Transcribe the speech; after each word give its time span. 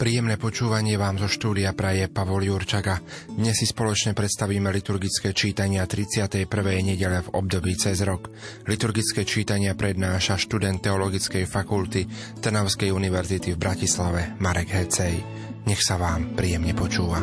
Príjemné 0.00 0.40
počúvanie 0.40 0.96
vám 0.96 1.20
zo 1.20 1.28
štúdia 1.28 1.76
praje 1.76 2.08
Pavol 2.08 2.48
Jurčaga. 2.48 3.04
Dnes 3.36 3.52
si 3.52 3.68
spoločne 3.68 4.16
predstavíme 4.16 4.72
liturgické 4.72 5.36
čítania 5.36 5.84
31. 5.84 6.48
nedele 6.80 7.20
v 7.20 7.28
období 7.36 7.76
cez 7.76 8.00
rok. 8.00 8.32
Liturgické 8.64 9.28
čítania 9.28 9.76
prednáša 9.76 10.40
študent 10.40 10.80
Teologickej 10.80 11.44
fakulty 11.44 12.08
Trnavskej 12.40 12.88
univerzity 12.88 13.52
v 13.52 13.60
Bratislave 13.60 14.40
Marek 14.40 14.72
Hecej. 14.72 15.20
Nech 15.68 15.84
sa 15.84 16.00
vám 16.00 16.32
príjemne 16.32 16.72
počúva. 16.72 17.20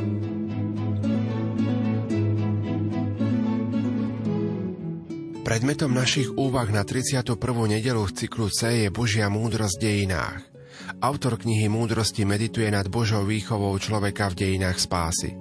Predmetom 5.41 5.97
našich 5.97 6.29
úvah 6.29 6.69
na 6.69 6.85
31. 6.85 7.41
nedelu 7.65 8.05
v 8.05 8.13
cyklu 8.13 8.53
C 8.53 8.85
je 8.85 8.93
Božia 8.93 9.33
múdrosť 9.33 9.81
v 9.81 9.81
dejinách. 9.81 10.56
Autor 10.97 11.37
knihy 11.37 11.69
Múdrosti 11.69 12.25
medituje 12.25 12.65
nad 12.73 12.89
Božou 12.89 13.21
výchovou 13.21 13.77
človeka 13.77 14.33
v 14.33 14.37
dejinách 14.41 14.81
spásy. 14.81 15.37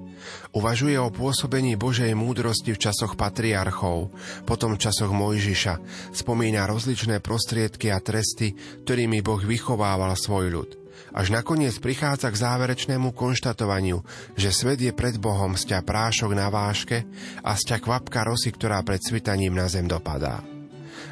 Uvažuje 0.53 1.01
o 1.01 1.09
pôsobení 1.09 1.81
Božej 1.81 2.13
múdrosti 2.13 2.77
v 2.77 2.83
časoch 2.85 3.17
patriarchov, 3.17 4.13
potom 4.45 4.77
v 4.77 4.83
časoch 4.85 5.09
Mojžiša, 5.09 5.81
spomína 6.13 6.69
rozličné 6.69 7.25
prostriedky 7.25 7.89
a 7.89 8.05
tresty, 8.05 8.53
ktorými 8.85 9.25
Boh 9.25 9.41
vychovával 9.41 10.13
svoj 10.13 10.47
ľud. 10.53 10.71
Až 11.17 11.33
nakoniec 11.33 11.73
prichádza 11.81 12.29
k 12.29 12.37
záverečnému 12.37 13.17
konštatovaniu, 13.17 14.05
že 14.37 14.53
svet 14.53 14.85
je 14.85 14.93
pred 14.93 15.17
Bohom 15.17 15.57
sťa 15.57 15.81
prášok 15.81 16.37
na 16.37 16.53
váške 16.53 17.09
a 17.41 17.57
sťa 17.57 17.81
kvapka 17.81 18.29
rosy, 18.29 18.53
ktorá 18.53 18.85
pred 18.85 19.01
svitaním 19.01 19.57
na 19.57 19.73
zem 19.73 19.89
dopadá. 19.89 20.45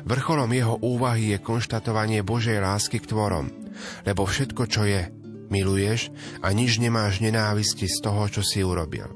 Vrcholom 0.04 0.52
jeho 0.52 0.76
úvahy 0.84 1.32
je 1.32 1.40
konštatovanie 1.40 2.20
Božej 2.20 2.60
lásky 2.60 3.00
k 3.00 3.08
tvorom, 3.08 3.63
lebo 4.06 4.24
všetko, 4.24 4.62
čo 4.66 4.82
je, 4.86 5.10
miluješ 5.52 6.10
a 6.40 6.50
nič 6.50 6.80
nemáš 6.80 7.20
nenávisti 7.20 7.86
z 7.86 7.96
toho, 8.00 8.26
čo 8.30 8.42
si 8.42 8.64
urobil. 8.64 9.10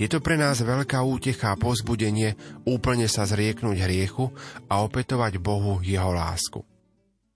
Je 0.00 0.08
to 0.08 0.24
pre 0.24 0.40
nás 0.40 0.58
veľká 0.58 1.04
útecha 1.04 1.52
a 1.52 1.60
pozbudenie 1.60 2.34
úplne 2.64 3.06
sa 3.06 3.28
zrieknúť 3.28 3.76
hriechu 3.84 4.32
a 4.66 4.82
opetovať 4.82 5.38
Bohu 5.38 5.78
jeho 5.84 6.10
lásku. 6.10 6.64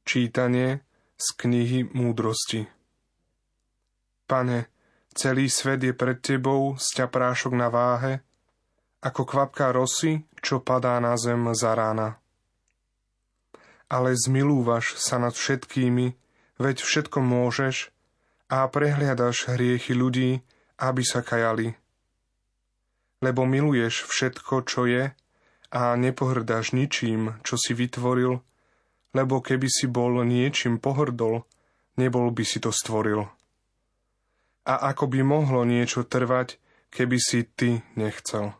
Čítanie 0.07 0.83
z 1.17 1.27
knihy 1.37 1.93
Múdrosti 1.93 2.65
Pane, 4.27 4.67
celý 5.15 5.47
svet 5.47 5.87
je 5.87 5.95
pred 5.95 6.19
Tebou, 6.19 6.75
sťa 6.75 7.07
prášok 7.07 7.53
na 7.55 7.71
váhe, 7.71 8.27
ako 9.05 9.23
kvapka 9.23 9.71
rosy, 9.71 10.27
čo 10.43 10.59
padá 10.59 10.99
na 10.99 11.15
zem 11.15 11.47
za 11.55 11.79
rána 11.79 12.19
ale 13.87 14.19
zmilúvaš 14.19 14.99
sa 14.99 15.19
nad 15.23 15.35
všetkými, 15.35 16.15
veď 16.57 16.83
všetko 16.83 17.19
môžeš 17.23 17.91
a 18.53 18.67
prehliadaš 18.71 19.51
hriechy 19.51 19.93
ľudí, 19.97 20.45
aby 20.79 21.03
sa 21.03 21.25
kajali. 21.25 21.75
Lebo 23.25 23.49
miluješ 23.49 24.05
všetko, 24.07 24.55
čo 24.69 24.85
je 24.85 25.05
a 25.73 25.83
nepohrdáš 25.97 26.77
ničím, 26.77 27.41
čo 27.43 27.57
si 27.57 27.73
vytvoril, 27.73 28.45
lebo 29.17 29.41
keby 29.41 29.67
si 29.67 29.89
bol 29.89 30.21
niečím 30.23 30.77
pohrdol, 30.79 31.49
nebol 31.97 32.29
by 32.31 32.45
si 32.45 32.61
to 32.61 32.71
stvoril. 32.71 33.27
A 34.67 34.75
ako 34.93 35.09
by 35.09 35.21
mohlo 35.25 35.65
niečo 35.65 36.05
trvať, 36.05 36.61
keby 36.93 37.19
si 37.19 37.49
ty 37.49 37.81
nechcel 37.97 38.55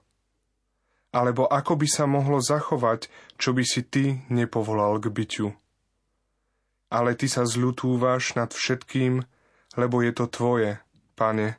alebo 1.17 1.49
ako 1.49 1.81
by 1.81 1.89
sa 1.89 2.05
mohlo 2.05 2.45
zachovať, 2.45 3.09
čo 3.41 3.57
by 3.57 3.65
si 3.65 3.81
ty 3.89 4.21
nepovolal 4.29 5.01
k 5.01 5.09
byťu. 5.09 5.47
Ale 6.93 7.19
ty 7.19 7.27
sa 7.27 7.43
zľutúvaš 7.43 8.39
nad 8.39 8.55
všetkým, 8.55 9.27
lebo 9.75 10.01
je 10.01 10.13
to 10.15 10.27
tvoje, 10.31 10.79
pane, 11.19 11.59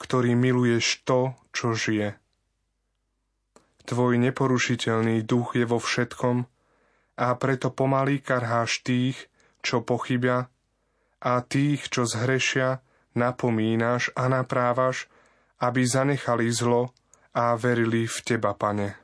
ktorý 0.00 0.32
miluješ 0.34 1.04
to, 1.04 1.36
čo 1.52 1.76
žije. 1.76 2.16
Tvoj 3.84 4.16
neporušiteľný 4.16 5.20
duch 5.28 5.60
je 5.60 5.68
vo 5.68 5.76
všetkom 5.76 6.48
a 7.20 7.26
preto 7.36 7.68
pomaly 7.68 8.24
karháš 8.24 8.80
tých, 8.80 9.28
čo 9.60 9.84
pochybia 9.84 10.48
a 11.20 11.32
tých, 11.44 11.92
čo 11.92 12.08
zhrešia, 12.08 12.80
napomínaš 13.16 14.12
a 14.16 14.28
naprávaš, 14.28 15.06
aby 15.60 15.84
zanechali 15.84 16.48
zlo 16.50 16.92
a 17.32 17.54
verili 17.56 18.04
v 18.04 18.16
Teba, 18.24 18.52
Pane. 18.52 18.98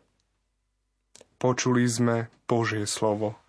Počuli 1.40 1.88
sme 1.88 2.28
Božie 2.44 2.84
slovo. 2.84 3.40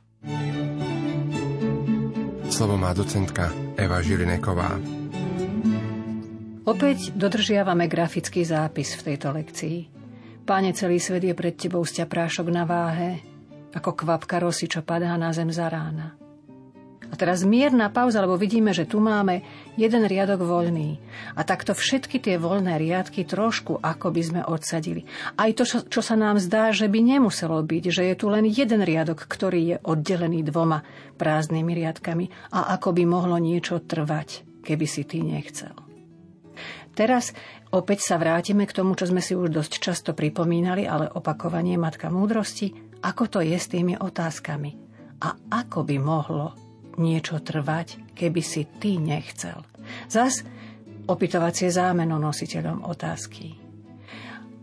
Slovo 2.62 2.78
má 2.78 2.94
docentka 2.94 3.50
Eva 3.74 4.06
Žilineková. 4.06 4.78
Opäť 6.62 7.10
dodržiavame 7.18 7.90
grafický 7.90 8.46
zápis 8.46 8.94
v 9.02 9.02
tejto 9.02 9.34
lekcii. 9.34 9.90
Páne, 10.46 10.70
celý 10.78 11.02
svet 11.02 11.26
je 11.26 11.34
pred 11.34 11.58
tebou 11.58 11.82
sťa 11.82 12.06
prášok 12.06 12.54
na 12.54 12.70
váhe, 12.70 13.18
ako 13.74 14.06
kvapka 14.06 14.38
rosy, 14.38 14.70
čo 14.70 14.86
padá 14.86 15.18
na 15.18 15.34
zem 15.34 15.50
za 15.50 15.74
rána. 15.74 16.21
A 17.12 17.20
teraz 17.20 17.44
mierna 17.44 17.92
pauza, 17.92 18.24
lebo 18.24 18.40
vidíme, 18.40 18.72
že 18.72 18.88
tu 18.88 19.04
máme 19.04 19.44
jeden 19.76 20.08
riadok 20.08 20.48
voľný. 20.48 20.96
A 21.36 21.44
takto 21.44 21.76
všetky 21.76 22.24
tie 22.24 22.40
voľné 22.40 22.80
riadky 22.80 23.28
trošku 23.28 23.84
ako 23.84 24.16
by 24.16 24.22
sme 24.24 24.42
odsadili. 24.48 25.04
Aj 25.36 25.52
to, 25.52 25.68
čo, 25.68 26.00
sa 26.00 26.16
nám 26.16 26.40
zdá, 26.40 26.72
že 26.72 26.88
by 26.88 27.04
nemuselo 27.04 27.60
byť, 27.60 27.84
že 27.92 28.04
je 28.08 28.16
tu 28.16 28.32
len 28.32 28.48
jeden 28.48 28.80
riadok, 28.80 29.28
ktorý 29.28 29.76
je 29.76 29.78
oddelený 29.84 30.48
dvoma 30.48 30.88
prázdnymi 31.20 31.72
riadkami 31.84 32.26
a 32.56 32.80
ako 32.80 32.96
by 32.96 33.04
mohlo 33.04 33.36
niečo 33.36 33.84
trvať, 33.84 34.48
keby 34.64 34.86
si 34.88 35.04
ty 35.04 35.20
nechcel. 35.20 35.76
Teraz 36.96 37.36
opäť 37.76 38.08
sa 38.08 38.16
vrátime 38.20 38.64
k 38.64 38.76
tomu, 38.76 38.96
čo 38.96 39.08
sme 39.08 39.20
si 39.20 39.36
už 39.36 39.52
dosť 39.52 39.74
často 39.84 40.12
pripomínali, 40.16 40.88
ale 40.88 41.12
opakovanie 41.12 41.76
Matka 41.76 42.08
múdrosti, 42.08 42.72
ako 43.04 43.24
to 43.28 43.40
je 43.44 43.56
s 43.56 43.68
tými 43.68 44.00
otázkami. 44.00 44.72
A 45.22 45.36
ako 45.54 45.86
by 45.86 45.98
mohlo 46.00 46.71
niečo 47.00 47.40
trvať, 47.40 48.16
keby 48.18 48.42
si 48.44 48.68
ty 48.80 49.00
nechcel. 49.00 49.64
Zas 50.12 50.44
opytovacie 51.08 51.72
zámeno 51.72 52.20
nositeľom 52.20 52.88
otázky. 52.88 53.56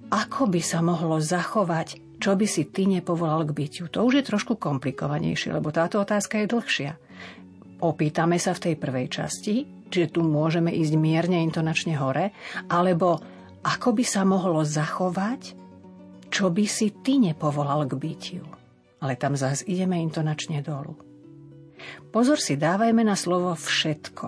Ako 0.09 0.49
by 0.49 0.61
sa 0.65 0.81
mohlo 0.81 1.21
zachovať, 1.21 2.19
čo 2.19 2.35
by 2.35 2.47
si 2.49 2.73
ty 2.73 2.89
nepovolal 2.89 3.45
k 3.45 3.55
bytiu? 3.55 3.85
To 3.93 4.09
už 4.09 4.21
je 4.21 4.29
trošku 4.29 4.57
komplikovanejšie, 4.57 5.55
lebo 5.55 5.69
táto 5.69 6.01
otázka 6.01 6.41
je 6.43 6.51
dlhšia. 6.51 6.93
Opýtame 7.79 8.41
sa 8.43 8.57
v 8.57 8.63
tej 8.69 8.75
prvej 8.75 9.07
časti, 9.07 9.87
čiže 9.87 10.19
tu 10.19 10.21
môžeme 10.27 10.73
ísť 10.75 10.95
mierne 10.99 11.39
intonačne 11.47 11.95
hore, 11.95 12.35
alebo 12.67 13.23
ako 13.63 13.95
by 13.95 14.05
sa 14.07 14.27
mohlo 14.27 14.67
zachovať, 14.67 15.55
čo 16.33 16.51
by 16.51 16.65
si 16.67 16.91
ty 17.05 17.23
nepovolal 17.23 17.87
k 17.87 17.95
bytiu. 17.95 18.45
Ale 18.99 19.15
tam 19.15 19.39
zase 19.39 19.63
ideme 19.71 20.03
intonačne 20.03 20.59
dolu. 20.59 21.08
Pozor 22.11 22.41
si 22.41 22.59
dávajme 22.59 23.05
na 23.05 23.15
slovo 23.15 23.55
všetko. 23.55 24.27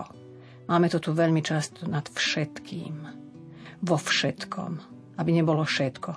Máme 0.70 0.86
to 0.86 1.02
tu 1.02 1.10
veľmi 1.10 1.42
často 1.42 1.86
nad 1.88 2.06
všetkým. 2.06 2.94
Vo 3.82 3.96
všetkom. 3.98 4.70
Aby 5.18 5.30
nebolo 5.34 5.66
všetko. 5.66 6.10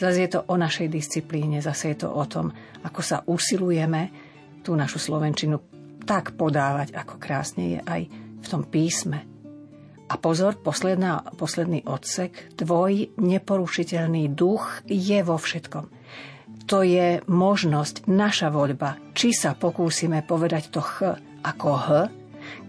Zase 0.00 0.18
je 0.24 0.30
to 0.32 0.40
o 0.48 0.56
našej 0.56 0.88
disciplíne, 0.88 1.60
zase 1.60 1.92
je 1.92 2.04
to 2.04 2.08
o 2.08 2.24
tom, 2.24 2.48
ako 2.80 3.00
sa 3.04 3.20
usilujeme 3.28 4.08
tú 4.64 4.72
našu 4.72 4.96
slovenčinu 4.96 5.60
tak 6.08 6.40
podávať, 6.40 6.96
ako 6.96 7.20
krásne 7.20 7.76
je 7.76 7.80
aj 7.84 8.02
v 8.40 8.46
tom 8.48 8.64
písme. 8.64 9.28
A 10.10 10.18
pozor, 10.18 10.58
posledná, 10.58 11.22
posledný 11.36 11.84
odsek, 11.84 12.56
tvoj 12.56 13.12
neporušiteľný 13.20 14.32
duch 14.32 14.82
je 14.88 15.20
vo 15.20 15.36
všetkom 15.36 15.99
to 16.70 16.86
je 16.86 17.18
možnosť, 17.26 18.06
naša 18.06 18.54
voľba, 18.54 18.94
či 19.10 19.34
sa 19.34 19.58
pokúsime 19.58 20.22
povedať 20.22 20.70
to 20.70 20.78
ch 20.78 21.18
ako 21.42 21.70
h, 21.74 21.88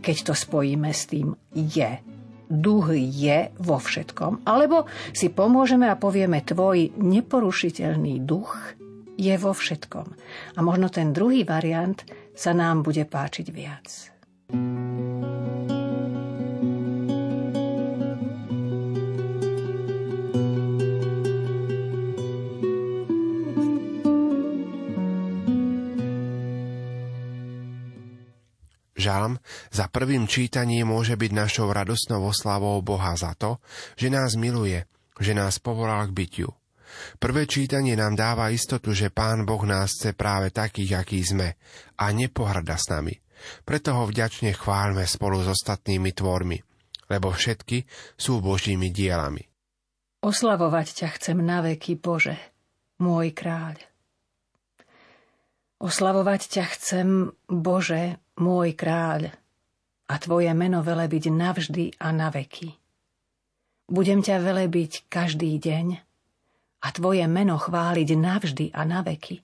keď 0.01 0.15
to 0.25 0.33
spojíme 0.33 0.89
s 0.89 1.05
tým 1.05 1.37
je. 1.53 2.01
Duch 2.49 2.89
je 2.97 3.53
vo 3.61 3.77
všetkom. 3.77 4.43
Alebo 4.49 4.89
si 5.13 5.29
pomôžeme 5.29 5.85
a 5.85 5.95
povieme, 5.95 6.41
tvoj 6.41 6.97
neporušiteľný 6.97 8.25
duch 8.25 8.57
je 9.21 9.35
vo 9.37 9.53
všetkom. 9.53 10.07
A 10.57 10.59
možno 10.65 10.89
ten 10.89 11.13
druhý 11.13 11.45
variant 11.45 12.01
sa 12.33 12.57
nám 12.57 12.81
bude 12.81 13.05
páčiť 13.05 13.47
viac. 13.53 14.09
thank 14.51 15.23
you 15.23 15.40
Žalm 29.01 29.41
za 29.73 29.89
prvým 29.89 30.29
čítaním 30.29 30.93
môže 30.93 31.17
byť 31.17 31.31
našou 31.33 31.73
radosnou 31.73 32.29
oslavou 32.29 32.77
Boha 32.85 33.17
za 33.17 33.33
to, 33.33 33.57
že 33.97 34.13
nás 34.13 34.37
miluje, 34.37 34.85
že 35.17 35.33
nás 35.33 35.57
povolal 35.57 36.05
k 36.13 36.13
bytiu. 36.13 36.49
Prvé 37.17 37.47
čítanie 37.47 37.97
nám 37.97 38.19
dáva 38.19 38.53
istotu, 38.53 38.91
že 38.93 39.09
Pán 39.09 39.47
Boh 39.47 39.63
nás 39.65 39.95
chce 39.95 40.11
práve 40.13 40.53
takých, 40.53 41.01
akí 41.01 41.19
sme 41.23 41.55
a 41.97 42.11
nepohrada 42.13 42.75
s 42.77 42.91
nami. 42.91 43.15
Preto 43.65 43.97
ho 43.97 44.03
vďačne 44.05 44.53
chválme 44.53 45.01
spolu 45.09 45.41
s 45.41 45.49
ostatnými 45.49 46.13
tvormi, 46.13 46.61
lebo 47.09 47.33
všetky 47.33 47.87
sú 48.13 48.37
Božími 48.43 48.93
dielami. 48.93 49.41
Oslavovať 50.21 50.87
ťa 51.01 51.07
chcem 51.17 51.37
na 51.41 51.65
veky, 51.65 51.97
Bože, 51.97 52.37
môj 53.01 53.33
kráľ. 53.33 53.81
Oslavovať 55.81 56.41
ťa 56.45 56.65
chcem, 56.77 57.07
Bože, 57.49 58.20
môj 58.39 58.77
kráľ, 58.77 59.41
a 60.11 60.19
tvoje 60.19 60.51
meno 60.51 60.83
velebiť 60.83 61.31
navždy 61.31 61.85
a 62.03 62.11
na 62.11 62.27
veky. 62.27 62.75
Budem 63.87 64.19
ťa 64.19 64.43
velebiť 64.43 65.07
každý 65.07 65.55
deň 65.55 65.87
a 66.83 66.87
tvoje 66.91 67.23
meno 67.31 67.55
chváliť 67.55 68.09
navždy 68.19 68.65
a 68.75 68.83
na 68.83 68.99
veky. 69.07 69.39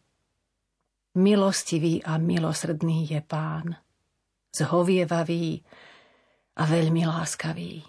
Milostivý 1.17 2.03
a 2.03 2.19
milosrdný 2.19 3.07
je 3.07 3.19
pán, 3.23 3.79
zhovievavý 4.51 5.63
a 6.59 6.63
veľmi 6.67 7.03
láskavý. 7.07 7.81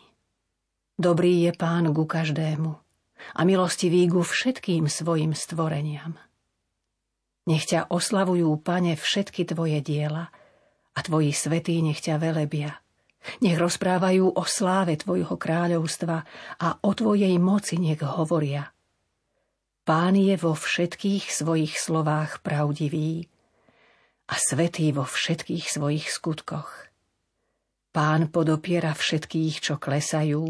Dobrý 0.94 1.50
je 1.50 1.52
pán 1.58 1.90
ku 1.90 2.06
každému 2.06 2.70
a 3.34 3.40
milostivý 3.42 4.06
ku 4.06 4.22
všetkým 4.22 4.86
svojim 4.86 5.34
stvoreniam. 5.34 6.14
Nech 7.50 7.66
ťa 7.66 7.90
oslavujú, 7.90 8.54
pane, 8.62 8.94
všetky 8.94 9.50
tvoje 9.50 9.82
diela 9.82 10.30
a 10.98 11.06
tvoji 11.06 11.30
svetí 11.30 11.78
nech 11.78 12.02
ťa 12.02 12.18
velebia. 12.18 12.82
Nech 13.38 13.54
rozprávajú 13.54 14.34
o 14.34 14.42
sláve 14.42 14.98
tvojho 14.98 15.38
kráľovstva 15.38 16.26
a 16.58 16.68
o 16.82 16.90
tvojej 16.90 17.38
moci 17.38 17.78
nech 17.78 18.02
hovoria. 18.02 18.74
Pán 19.86 20.18
je 20.18 20.34
vo 20.34 20.58
všetkých 20.58 21.30
svojich 21.30 21.78
slovách 21.78 22.42
pravdivý 22.42 23.30
a 24.26 24.34
svetý 24.36 24.90
vo 24.90 25.06
všetkých 25.06 25.64
svojich 25.70 26.10
skutkoch. 26.10 26.90
Pán 27.94 28.28
podopiera 28.28 28.92
všetkých, 28.92 29.54
čo 29.64 29.74
klesajú 29.80 30.44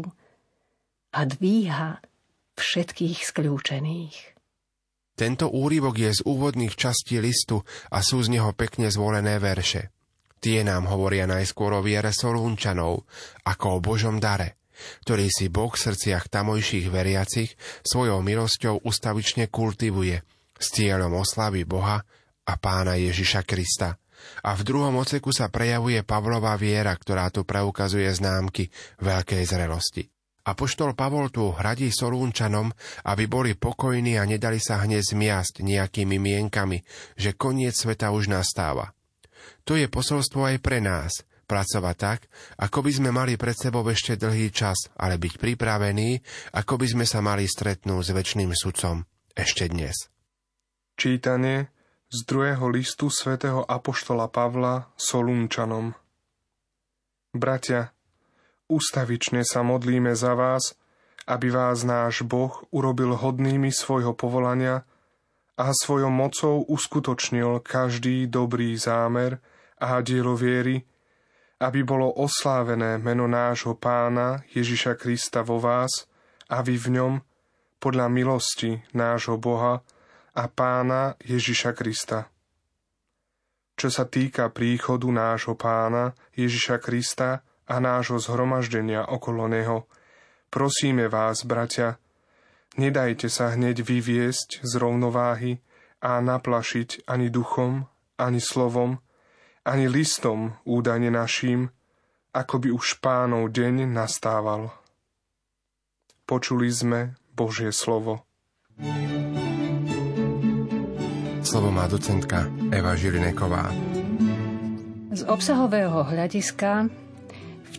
a 1.15 1.19
dvíha 1.23 2.03
všetkých 2.59 3.19
skľúčených. 3.23 4.17
Tento 5.15 5.47
úryvok 5.51 5.95
je 5.99 6.11
z 6.19 6.21
úvodných 6.27 6.75
častí 6.75 7.19
listu 7.19 7.63
a 7.91 8.03
sú 8.03 8.19
z 8.23 8.39
neho 8.39 8.51
pekne 8.51 8.91
zvolené 8.91 9.39
verše. 9.39 9.91
Tie 10.39 10.63
nám 10.63 10.87
hovoria 10.87 11.27
najskôr 11.27 11.75
o 11.75 11.83
viere 11.83 12.15
Solúnčanov, 12.15 13.03
ako 13.43 13.65
o 13.75 13.83
Božom 13.83 14.23
dare, 14.23 14.63
ktorý 15.03 15.27
si 15.27 15.51
Boh 15.51 15.75
v 15.75 15.83
srdciach 15.83 16.31
tamojších 16.31 16.87
veriacich 16.87 17.59
svojou 17.83 18.23
milosťou 18.23 18.87
ustavične 18.87 19.51
kultivuje 19.51 20.23
s 20.55 20.67
cieľom 20.71 21.11
oslavy 21.19 21.67
Boha 21.67 21.99
a 22.47 22.53
pána 22.55 22.95
Ježiša 22.95 23.43
Krista. 23.43 23.99
A 24.43 24.55
v 24.55 24.63
druhom 24.63 24.95
oceku 24.99 25.31
sa 25.35 25.51
prejavuje 25.51 26.03
Pavlova 26.07 26.55
viera, 26.55 26.95
ktorá 26.95 27.31
tu 27.31 27.43
preukazuje 27.43 28.07
známky 28.07 28.67
veľkej 28.99 29.43
zrelosti. 29.43 30.03
Apoštol 30.47 30.95
Pavol 30.95 31.29
tu 31.29 31.51
hradí 31.51 31.91
Solúnčanom, 31.91 32.71
aby 33.05 33.27
boli 33.27 33.59
pokojní 33.59 34.15
a 34.15 34.23
nedali 34.23 34.57
sa 34.57 34.81
hneď 34.81 35.03
zmiasť 35.03 35.61
nejakými 35.61 36.15
mienkami, 36.15 36.79
že 37.19 37.35
koniec 37.35 37.75
sveta 37.75 38.09
už 38.15 38.31
nastáva. 38.31 38.95
To 39.69 39.77
je 39.77 39.85
posolstvo 39.85 40.49
aj 40.49 40.57
pre 40.65 40.81
nás, 40.81 41.21
pracovať 41.45 41.95
tak, 42.01 42.25
ako 42.57 42.81
by 42.81 42.89
sme 42.89 43.09
mali 43.13 43.37
pred 43.37 43.53
sebou 43.53 43.85
ešte 43.85 44.17
dlhý 44.17 44.49
čas, 44.49 44.89
ale 44.97 45.21
byť 45.21 45.37
pripravení, 45.37 46.25
ako 46.57 46.81
by 46.81 46.87
sme 46.89 47.05
sa 47.05 47.21
mali 47.21 47.45
stretnúť 47.45 48.01
s 48.01 48.09
väčšným 48.09 48.49
sudcom 48.49 49.05
ešte 49.37 49.69
dnes. 49.69 50.09
Čítanie 50.97 51.69
z 52.09 52.17
druhého 52.25 52.65
listu 52.73 53.13
svätého 53.13 53.61
Apoštola 53.61 54.25
Pavla 54.33 54.89
Solúnčanom 54.97 55.93
Bratia, 57.37 57.93
Ústavične 58.65 59.45
sa 59.45 59.61
modlíme 59.61 60.17
za 60.17 60.33
vás, 60.33 60.73
aby 61.29 61.53
vás 61.53 61.85
náš 61.85 62.25
Boh 62.25 62.65
urobil 62.73 63.13
hodnými 63.13 63.69
svojho 63.69 64.17
povolania 64.17 64.81
a 65.61 65.69
svojou 65.77 66.09
mocou 66.09 66.65
uskutočnil 66.65 67.61
každý 67.61 68.25
dobrý 68.25 68.73
zámer 68.73 69.37
a 69.79 70.03
dielo 70.03 70.35
viery, 70.35 70.83
aby 71.59 71.83
bolo 71.83 72.11
oslávené 72.19 72.99
meno 72.99 73.27
nášho 73.27 73.75
pána 73.75 74.43
Ježiša 74.51 74.95
Krista 74.95 75.43
vo 75.43 75.59
vás 75.59 76.07
a 76.51 76.59
vy 76.63 76.75
v 76.75 76.87
ňom 76.99 77.13
podľa 77.79 78.07
milosti 78.11 78.83
nášho 78.91 79.39
Boha 79.39 79.79
a 80.35 80.43
pána 80.51 81.15
Ježiša 81.23 81.71
Krista. 81.75 82.27
Čo 83.79 83.87
sa 83.87 84.03
týka 84.03 84.51
príchodu 84.51 85.07
nášho 85.07 85.55
pána 85.55 86.11
Ježiša 86.35 86.83
Krista, 86.83 87.47
a 87.69 87.75
nášho 87.77 88.17
zhromaždenia 88.17 89.05
okolo 89.05 89.45
Neho. 89.45 89.85
Prosíme 90.49 91.05
vás, 91.05 91.45
bratia, 91.45 92.01
nedajte 92.81 93.29
sa 93.29 93.53
hneď 93.53 93.85
vyviesť 93.85 94.65
z 94.65 94.71
rovnováhy 94.81 95.61
a 96.01 96.17
naplašiť 96.17 97.05
ani 97.05 97.29
duchom, 97.29 97.85
ani 98.17 98.41
slovom, 98.41 98.97
ani 99.65 99.85
listom 99.87 100.55
údajne 100.63 101.11
naším, 101.11 101.71
ako 102.35 102.55
by 102.61 102.69
už 102.71 103.01
pánov 103.01 103.49
deň 103.49 103.89
nastával. 103.89 104.71
Počuli 106.29 106.69
sme 106.69 106.99
Božie 107.33 107.73
slovo. 107.73 108.27
Slovo 111.41 111.73
má 111.73 111.89
docentka 111.89 112.45
Eva 112.69 112.93
Žilineková. 112.93 113.73
Z 115.09 115.25
obsahového 115.25 116.05
hľadiska 116.05 116.87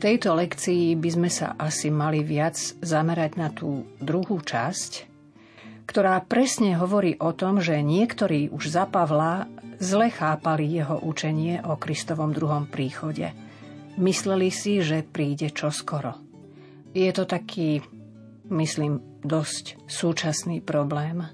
tejto 0.01 0.33
lekcii 0.33 0.97
by 0.97 1.11
sme 1.13 1.29
sa 1.29 1.53
asi 1.61 1.93
mali 1.93 2.25
viac 2.25 2.57
zamerať 2.81 3.33
na 3.37 3.53
tú 3.53 3.85
druhú 4.01 4.41
časť, 4.41 5.05
ktorá 5.85 6.17
presne 6.25 6.81
hovorí 6.81 7.21
o 7.21 7.37
tom, 7.37 7.61
že 7.61 7.85
niektorí 7.85 8.49
už 8.49 8.73
za 8.73 8.89
Pavla 8.89 9.45
zle 9.81 10.13
chápali 10.13 10.69
jeho 10.69 11.01
učenie 11.01 11.65
o 11.65 11.81
Kristovom 11.81 12.37
druhom 12.37 12.69
príchode. 12.69 13.33
Mysleli 13.97 14.53
si, 14.53 14.85
že 14.85 15.03
príde 15.03 15.51
čoskoro. 15.51 16.21
Je 16.93 17.11
to 17.11 17.25
taký, 17.25 17.81
myslím, 18.53 19.01
dosť 19.25 19.81
súčasný 19.89 20.61
problém. 20.61 21.25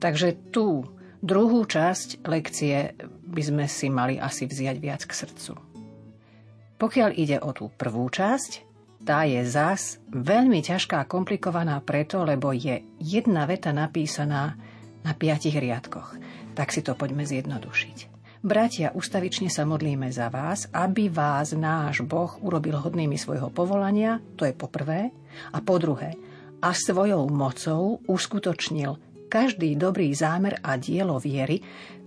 Takže 0.00 0.52
tú 0.52 0.84
druhú 1.24 1.64
časť 1.64 2.24
lekcie 2.24 2.96
by 3.26 3.42
sme 3.42 3.64
si 3.68 3.88
mali 3.88 4.16
asi 4.16 4.44
vziať 4.48 4.76
viac 4.80 5.02
k 5.04 5.12
srdcu. 5.12 5.52
Pokiaľ 6.80 7.10
ide 7.12 7.36
o 7.44 7.52
tú 7.52 7.68
prvú 7.68 8.08
časť, 8.08 8.68
tá 9.04 9.24
je 9.28 9.40
zas 9.44 10.00
veľmi 10.12 10.60
ťažká 10.64 11.04
a 11.04 11.08
komplikovaná 11.08 11.80
preto, 11.84 12.24
lebo 12.24 12.52
je 12.52 12.84
jedna 13.00 13.44
veta 13.44 13.72
napísaná 13.72 14.56
na 15.04 15.12
piatich 15.16 15.56
riadkoch. 15.56 16.16
Tak 16.54 16.74
si 16.74 16.80
to 16.82 16.98
poďme 16.98 17.22
zjednodušiť. 17.26 18.20
Bratia, 18.40 18.88
ustavične 18.96 19.52
sa 19.52 19.68
modlíme 19.68 20.08
za 20.08 20.32
vás, 20.32 20.64
aby 20.72 21.12
vás 21.12 21.52
náš 21.52 22.00
Boh 22.00 22.40
urobil 22.40 22.80
hodnými 22.80 23.20
svojho 23.20 23.52
povolania, 23.52 24.16
to 24.40 24.48
je 24.48 24.56
po 24.56 24.64
prvé, 24.64 25.12
a 25.52 25.60
po 25.60 25.76
druhé, 25.76 26.16
a 26.64 26.72
svojou 26.72 27.28
mocou 27.28 28.00
uskutočnil 28.08 28.96
každý 29.28 29.76
dobrý 29.76 30.16
zámer 30.16 30.56
a 30.64 30.80
dielo 30.80 31.20
viery, 31.20 31.60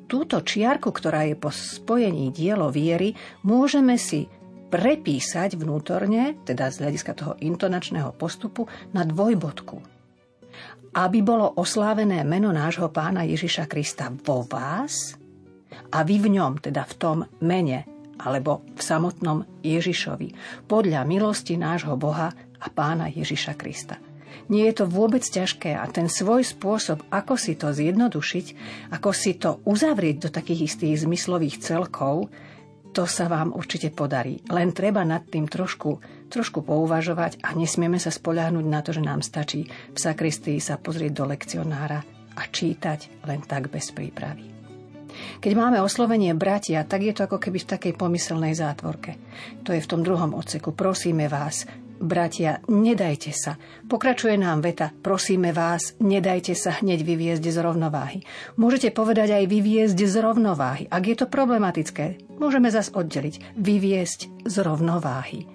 túto 0.09 0.41
čiarku, 0.41 0.89
ktorá 0.89 1.29
je 1.29 1.38
po 1.38 1.53
spojení 1.53 2.33
dielo 2.33 2.73
viery, 2.73 3.13
môžeme 3.45 4.01
si 4.01 4.25
prepísať 4.73 5.53
vnútorne, 5.53 6.33
teda 6.50 6.73
z 6.73 6.81
hľadiska 6.81 7.13
toho 7.13 7.33
intonačného 7.45 8.09
postupu, 8.17 8.65
na 8.89 9.05
dvojbodku. 9.05 9.92
Aby 10.93 11.25
bolo 11.25 11.57
oslávené 11.57 12.21
meno 12.21 12.53
nášho 12.53 12.85
pána 12.93 13.25
Ježiša 13.25 13.65
Krista 13.65 14.13
vo 14.13 14.45
vás 14.45 15.17
a 15.89 16.05
vy 16.05 16.21
v 16.21 16.38
ňom, 16.38 16.62
teda 16.62 16.85
v 16.85 16.93
tom 17.01 17.17
mene, 17.41 17.89
alebo 18.21 18.62
v 18.77 18.81
samotnom 18.81 19.41
Ježišovi, 19.65 20.38
podľa 20.69 21.01
milosti 21.01 21.57
nášho 21.57 21.97
Boha 21.97 22.29
a 22.38 22.67
pána 22.69 23.09
Ježiša 23.09 23.57
Krista. 23.57 23.97
Nie 24.53 24.69
je 24.69 24.83
to 24.83 24.85
vôbec 24.85 25.25
ťažké 25.25 25.73
a 25.73 25.81
ten 25.89 26.05
svoj 26.05 26.45
spôsob, 26.45 27.01
ako 27.09 27.41
si 27.41 27.57
to 27.57 27.73
zjednodušiť, 27.73 28.45
ako 28.93 29.09
si 29.17 29.33
to 29.41 29.65
uzavrieť 29.65 30.27
do 30.27 30.29
takých 30.29 30.69
istých 30.69 31.09
zmyslových 31.09 31.57
celkov, 31.57 32.29
to 32.93 33.09
sa 33.09 33.25
vám 33.25 33.51
určite 33.51 33.89
podarí. 33.89 34.39
Len 34.47 34.69
treba 34.69 35.01
nad 35.01 35.25
tým 35.25 35.50
trošku, 35.50 35.97
trošku 36.29 36.62
pouvažovať 36.62 37.41
a 37.41 37.57
nesmieme 37.57 37.97
sa 37.97 38.13
spoľahnúť 38.13 38.65
na 38.69 38.79
to, 38.85 38.93
že 38.93 39.01
nám 39.01 39.25
stačí 39.25 39.65
v 39.65 39.97
sakristii 39.97 40.62
sa 40.62 40.77
pozrieť 40.77 41.12
do 41.17 41.25
lekcionára 41.25 42.05
a 42.38 42.41
čítať 42.45 43.25
len 43.25 43.41
tak 43.41 43.73
bez 43.73 43.89
prípravy. 43.89 44.53
Keď 45.13 45.53
máme 45.53 45.77
oslovenie 45.77 46.33
bratia, 46.33 46.81
tak 46.85 47.05
je 47.05 47.13
to 47.13 47.29
ako 47.29 47.38
keby 47.38 47.62
v 47.62 47.69
takej 47.77 47.93
pomyselnej 47.93 48.57
zátvorke. 48.57 49.17
To 49.62 49.69
je 49.69 49.81
v 49.81 49.89
tom 49.89 50.01
druhom 50.01 50.33
odseku. 50.33 50.73
Prosíme 50.73 51.29
vás, 51.29 51.69
bratia, 52.03 52.60
nedajte 52.67 53.31
sa. 53.31 53.55
Pokračuje 53.88 54.36
nám 54.36 54.60
veta, 54.60 54.91
prosíme 54.91 55.55
vás, 55.55 55.95
nedajte 56.03 56.53
sa 56.53 56.83
hneď 56.83 57.01
vyviezť 57.01 57.45
z 57.48 57.57
rovnováhy. 57.63 58.19
Môžete 58.60 58.91
povedať 58.91 59.39
aj 59.39 59.45
vyviezť 59.48 60.00
z 60.03 60.15
rovnováhy. 60.19 60.91
Ak 60.91 61.07
je 61.07 61.15
to 61.15 61.31
problematické, 61.31 62.38
môžeme 62.38 62.67
zas 62.67 62.91
oddeliť. 62.91 63.55
Vyviezť 63.55 64.43
z 64.43 64.55
rovnováhy. 64.60 65.48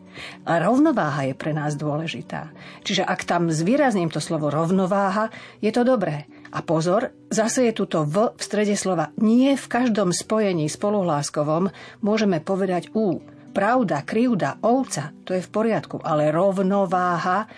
A 0.50 0.58
rovnováha 0.58 1.30
je 1.30 1.34
pre 1.38 1.54
nás 1.54 1.78
dôležitá. 1.78 2.50
Čiže 2.82 3.06
ak 3.06 3.22
tam 3.22 3.54
zvýrazním 3.54 4.10
to 4.10 4.18
slovo 4.18 4.50
rovnováha, 4.50 5.30
je 5.62 5.70
to 5.70 5.86
dobré. 5.86 6.26
A 6.50 6.64
pozor, 6.64 7.14
zase 7.30 7.70
je 7.70 7.72
tuto 7.76 8.02
v 8.02 8.34
v 8.34 8.42
strede 8.42 8.74
slova. 8.74 9.14
Nie 9.20 9.54
v 9.54 9.70
každom 9.70 10.10
spojení 10.10 10.66
spoluhláskovom 10.66 11.70
môžeme 12.02 12.42
povedať 12.42 12.90
U 12.96 13.22
pravda, 13.50 14.04
krivda, 14.04 14.60
ovca, 14.62 15.10
to 15.24 15.34
je 15.34 15.42
v 15.42 15.52
poriadku, 15.52 15.98
ale 16.04 16.30
rovnováha, 16.30 17.48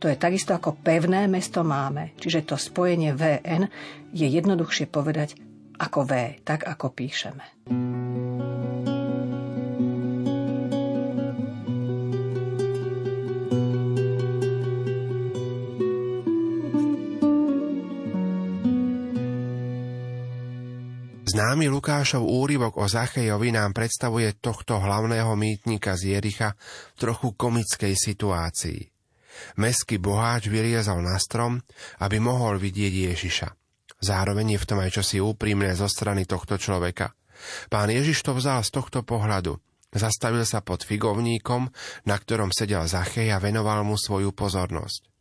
to 0.00 0.08
je 0.08 0.16
takisto 0.16 0.56
ako 0.56 0.80
pevné 0.80 1.28
mesto 1.28 1.60
máme. 1.60 2.16
Čiže 2.16 2.48
to 2.48 2.56
spojenie 2.56 3.12
VN 3.12 3.68
je 4.16 4.26
jednoduchšie 4.26 4.88
povedať 4.88 5.36
ako 5.80 6.08
V, 6.08 6.12
tak 6.44 6.64
ako 6.64 6.92
píšeme. 6.92 7.68
Známy 21.60 21.76
Lukášov 21.76 22.24
úryvok 22.24 22.80
o 22.80 22.88
Zachejovi 22.88 23.52
nám 23.52 23.76
predstavuje 23.76 24.32
tohto 24.40 24.80
hlavného 24.80 25.28
mýtnika 25.36 25.92
z 25.92 26.16
Jericha 26.16 26.56
v 26.56 26.96
trochu 26.96 27.36
komickej 27.36 28.00
situácii. 28.00 28.80
Meský 29.60 30.00
boháč 30.00 30.48
vyliezol 30.48 31.04
na 31.04 31.20
strom, 31.20 31.60
aby 32.00 32.16
mohol 32.16 32.56
vidieť 32.56 33.12
Ježiša. 33.12 33.48
Zároveň 34.00 34.56
je 34.56 34.62
v 34.64 34.68
tom 34.72 34.80
aj 34.80 35.04
čosi 35.04 35.20
úprimné 35.20 35.76
zo 35.76 35.84
strany 35.84 36.24
tohto 36.24 36.56
človeka. 36.56 37.12
Pán 37.68 37.92
Ježiš 37.92 38.24
to 38.24 38.32
vzal 38.32 38.64
z 38.64 38.80
tohto 38.80 39.04
pohľadu. 39.04 39.60
Zastavil 39.92 40.48
sa 40.48 40.64
pod 40.64 40.80
figovníkom, 40.88 41.68
na 42.08 42.16
ktorom 42.16 42.56
sedel 42.56 42.88
Zachej 42.88 43.28
a 43.28 43.36
venoval 43.36 43.84
mu 43.84 44.00
svoju 44.00 44.32
pozornosť. 44.32 45.12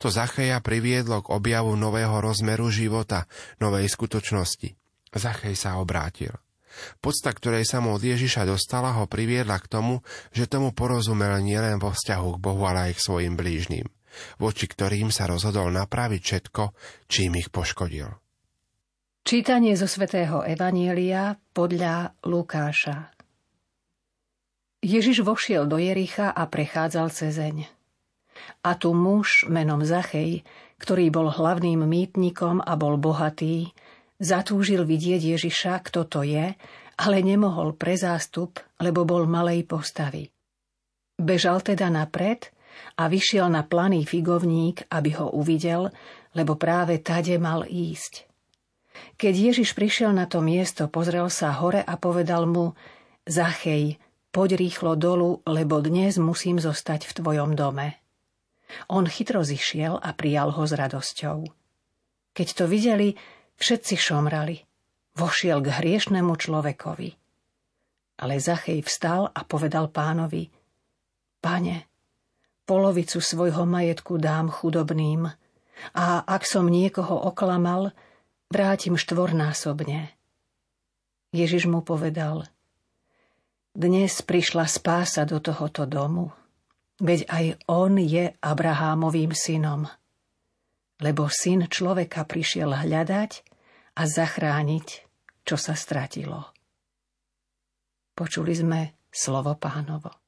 To 0.00 0.08
Zacheja 0.08 0.56
priviedlo 0.64 1.20
k 1.20 1.36
objavu 1.36 1.76
nového 1.76 2.16
rozmeru 2.24 2.72
života, 2.72 3.28
novej 3.60 3.92
skutočnosti. 3.92 4.81
Zachej 5.12 5.54
sa 5.54 5.78
obrátil. 5.78 6.32
Podsta, 7.04 7.36
ktorej 7.36 7.68
sa 7.68 7.84
mu 7.84 7.92
od 7.92 8.00
Ježiša 8.00 8.48
dostala, 8.48 8.96
ho 8.96 9.04
priviedla 9.04 9.60
k 9.60 9.68
tomu, 9.68 10.00
že 10.32 10.48
tomu 10.48 10.72
porozumel 10.72 11.36
nielen 11.44 11.76
vo 11.76 11.92
vzťahu 11.92 12.28
k 12.36 12.42
Bohu, 12.42 12.62
ale 12.64 12.90
aj 12.90 12.96
k 12.96 13.04
svojim 13.04 13.36
blížnym, 13.36 13.86
voči 14.40 14.64
ktorým 14.64 15.12
sa 15.12 15.28
rozhodol 15.28 15.68
napraviť 15.68 16.22
všetko, 16.24 16.62
čím 17.12 17.36
ich 17.36 17.52
poškodil. 17.52 18.08
Čítanie 19.22 19.76
zo 19.78 19.86
svätého 19.86 20.42
Evanielia 20.42 21.36
podľa 21.54 22.16
Lukáša 22.26 23.12
Ježiš 24.82 25.22
vošiel 25.22 25.70
do 25.70 25.78
Jericha 25.78 26.34
a 26.34 26.42
prechádzal 26.50 27.14
cezeň. 27.14 27.70
A 28.66 28.74
tu 28.74 28.90
muž 28.90 29.46
menom 29.46 29.86
Zachej, 29.86 30.42
ktorý 30.82 31.14
bol 31.14 31.30
hlavným 31.30 31.86
mýtnikom 31.86 32.58
a 32.58 32.74
bol 32.74 32.98
bohatý, 32.98 33.70
Zatúžil 34.22 34.86
vidieť 34.86 35.34
Ježiša, 35.34 35.82
kto 35.90 36.06
to 36.06 36.22
je, 36.22 36.54
ale 37.02 37.16
nemohol 37.26 37.74
pre 37.74 37.98
zástup, 37.98 38.62
lebo 38.78 39.02
bol 39.02 39.26
malej 39.26 39.66
postavy. 39.66 40.30
Bežal 41.18 41.58
teda 41.58 41.90
napred 41.90 42.54
a 43.02 43.10
vyšiel 43.10 43.50
na 43.50 43.66
planý 43.66 44.06
figovník, 44.06 44.86
aby 44.94 45.18
ho 45.18 45.26
uvidel, 45.34 45.90
lebo 46.38 46.54
práve 46.54 47.02
tade 47.02 47.34
mal 47.42 47.66
ísť. 47.66 48.30
Keď 49.18 49.34
Ježiš 49.34 49.74
prišiel 49.74 50.14
na 50.14 50.30
to 50.30 50.38
miesto, 50.38 50.86
pozrel 50.86 51.26
sa 51.26 51.50
hore 51.58 51.82
a 51.82 51.94
povedal 51.98 52.46
mu 52.46 52.78
Zachej, 53.26 53.98
poď 54.30 54.54
rýchlo 54.54 54.94
dolu, 54.94 55.42
lebo 55.50 55.82
dnes 55.82 56.22
musím 56.22 56.62
zostať 56.62 57.10
v 57.10 57.16
tvojom 57.18 57.58
dome. 57.58 57.98
On 58.88 59.04
chytro 59.04 59.42
zišiel 59.44 60.00
a 60.00 60.14
prijal 60.16 60.54
ho 60.54 60.62
s 60.64 60.72
radosťou. 60.72 61.44
Keď 62.32 62.48
to 62.56 62.64
videli, 62.64 63.18
Všetci 63.62 63.94
šomrali. 63.94 64.58
Vošiel 65.14 65.62
k 65.62 65.70
hriešnemu 65.70 66.34
človekovi. 66.34 67.14
Ale 68.18 68.42
Zachej 68.42 68.82
vstal 68.82 69.30
a 69.30 69.46
povedal 69.46 69.86
pánovi, 69.86 70.50
Pane, 71.38 71.86
polovicu 72.66 73.22
svojho 73.22 73.62
majetku 73.62 74.18
dám 74.18 74.50
chudobným 74.50 75.30
a 75.94 76.06
ak 76.26 76.42
som 76.42 76.66
niekoho 76.66 77.14
oklamal, 77.14 77.94
vrátim 78.50 78.98
štvornásobne. 78.98 80.10
Ježiš 81.30 81.70
mu 81.70 81.86
povedal, 81.86 82.50
dnes 83.78 84.10
prišla 84.26 84.66
spása 84.66 85.22
do 85.22 85.38
tohoto 85.38 85.86
domu, 85.86 86.34
veď 86.98 87.30
aj 87.30 87.44
on 87.70 87.94
je 88.02 88.34
Abrahámovým 88.42 89.30
synom 89.30 89.86
lebo 91.02 91.26
syn 91.26 91.66
človeka 91.66 92.22
prišiel 92.22 92.70
hľadať 92.70 93.51
a 93.92 94.02
zachrániť, 94.08 94.88
čo 95.44 95.56
sa 95.60 95.76
stratilo. 95.76 96.54
Počuli 98.16 98.52
sme 98.54 98.80
slovo 99.10 99.56
pánovo. 99.58 100.21